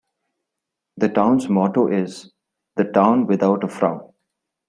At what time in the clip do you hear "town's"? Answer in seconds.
1.09-1.47